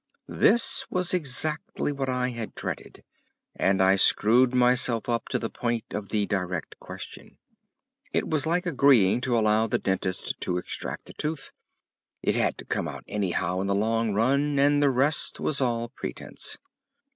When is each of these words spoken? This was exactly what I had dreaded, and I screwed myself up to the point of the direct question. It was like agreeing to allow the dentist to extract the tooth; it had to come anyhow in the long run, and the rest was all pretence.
This 0.27 0.83
was 0.89 1.13
exactly 1.13 1.91
what 1.91 2.09
I 2.09 2.29
had 2.31 2.55
dreaded, 2.55 3.03
and 3.55 3.83
I 3.83 3.97
screwed 3.97 4.51
myself 4.51 5.07
up 5.07 5.29
to 5.29 5.37
the 5.37 5.51
point 5.51 5.93
of 5.93 6.09
the 6.09 6.25
direct 6.25 6.79
question. 6.79 7.37
It 8.11 8.27
was 8.27 8.47
like 8.47 8.65
agreeing 8.65 9.21
to 9.21 9.37
allow 9.37 9.67
the 9.67 9.77
dentist 9.77 10.39
to 10.41 10.57
extract 10.57 11.05
the 11.05 11.13
tooth; 11.13 11.51
it 12.23 12.33
had 12.33 12.57
to 12.57 12.65
come 12.65 12.89
anyhow 13.07 13.61
in 13.61 13.67
the 13.67 13.75
long 13.75 14.11
run, 14.15 14.57
and 14.57 14.81
the 14.81 14.89
rest 14.89 15.39
was 15.39 15.61
all 15.61 15.89
pretence. 15.89 16.57